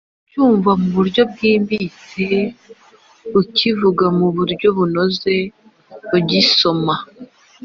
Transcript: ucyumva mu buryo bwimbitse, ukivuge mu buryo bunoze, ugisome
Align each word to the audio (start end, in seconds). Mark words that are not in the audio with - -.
ucyumva 0.23 0.71
mu 0.81 0.89
buryo 0.95 1.21
bwimbitse, 1.31 2.25
ukivuge 3.39 4.05
mu 4.17 4.27
buryo 4.35 4.67
bunoze, 4.77 5.35
ugisome 6.17 6.95